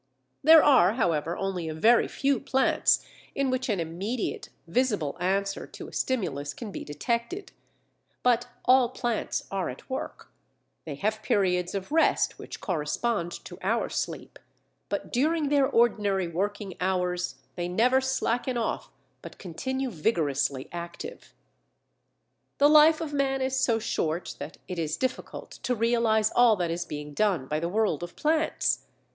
There 0.43 0.63
are, 0.63 0.93
however, 0.93 1.37
only 1.37 1.69
a 1.69 1.75
very 1.75 2.07
few 2.07 2.39
plants 2.39 3.05
in 3.35 3.51
which 3.51 3.69
an 3.69 3.79
immediate, 3.79 4.49
visible 4.65 5.15
answer 5.19 5.67
to 5.67 5.87
a 5.87 5.93
stimulus 5.93 6.55
can 6.55 6.71
be 6.71 6.83
detected. 6.83 7.51
But 8.23 8.47
all 8.65 8.89
plants 8.89 9.43
are 9.51 9.69
at 9.69 9.87
work; 9.91 10.31
they 10.85 10.95
have 10.95 11.21
periods 11.21 11.75
of 11.75 11.91
rest 11.91 12.39
which 12.39 12.61
correspond 12.61 13.31
to 13.45 13.59
our 13.61 13.89
sleep, 13.89 14.39
but 14.89 15.13
during 15.13 15.49
their 15.49 15.67
ordinary 15.67 16.27
working 16.27 16.73
hours 16.81 17.35
they 17.55 17.67
never 17.67 18.01
slacken 18.01 18.57
off, 18.57 18.89
but 19.21 19.37
continue 19.37 19.91
vigorously 19.91 20.67
active. 20.71 21.35
The 22.57 22.67
life 22.67 23.01
of 23.01 23.13
man 23.13 23.39
is 23.39 23.55
so 23.55 23.77
short 23.77 24.35
that 24.39 24.57
it 24.67 24.79
is 24.79 24.97
difficult 24.97 25.51
to 25.61 25.75
realize 25.75 26.31
all 26.35 26.55
that 26.55 26.71
is 26.71 26.85
being 26.85 27.13
done 27.13 27.45
by 27.45 27.59
the 27.59 27.69
world 27.69 28.01
of 28.01 28.15
plants. 28.15 28.85